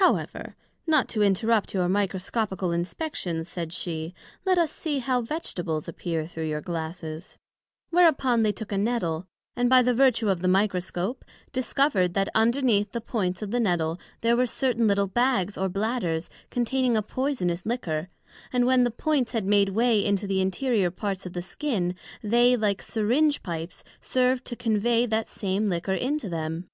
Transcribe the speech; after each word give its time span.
However, 0.00 0.56
not 0.86 1.06
to 1.08 1.22
interrupt 1.22 1.74
your 1.74 1.86
Microscopical 1.86 2.72
Inspections, 2.72 3.46
said 3.46 3.74
she, 3.74 4.14
let 4.46 4.56
us 4.56 4.72
see 4.72 5.00
how 5.00 5.20
Vegetables 5.20 5.86
appear 5.86 6.26
through 6.26 6.48
your 6.48 6.62
Glasses; 6.62 7.36
whereupon 7.90 8.40
they 8.42 8.52
took 8.52 8.72
a 8.72 8.78
Nettle, 8.78 9.26
and 9.54 9.68
by 9.68 9.82
the 9.82 9.92
vertue 9.92 10.30
of 10.30 10.40
the 10.40 10.48
Microscope, 10.48 11.26
discovered 11.52 12.14
that 12.14 12.30
underneath 12.34 12.92
the 12.92 13.02
points 13.02 13.42
of 13.42 13.50
the 13.50 13.60
Nettle 13.60 14.00
there 14.22 14.34
were 14.34 14.46
certain 14.46 14.86
little 14.86 15.08
bags 15.08 15.58
or 15.58 15.68
bladders, 15.68 16.30
containing 16.48 16.96
a 16.96 17.02
poysonous 17.02 17.66
liquor, 17.66 18.08
and 18.54 18.64
when 18.64 18.82
the 18.82 18.90
points 18.90 19.32
had 19.32 19.44
made 19.44 19.68
way 19.68 20.02
into 20.02 20.26
the 20.26 20.40
interior 20.40 20.90
parts 20.90 21.26
of 21.26 21.34
the 21.34 21.42
skin, 21.42 21.94
they 22.22 22.56
like 22.56 22.80
Syringe 22.80 23.42
pipes 23.42 23.84
served 24.00 24.46
to 24.46 24.56
conveigh 24.56 25.04
that 25.04 25.28
same 25.28 25.68
liquor 25.68 25.92
into 25.92 26.30
them. 26.30 26.66